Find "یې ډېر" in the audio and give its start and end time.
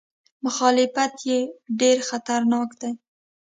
1.29-1.97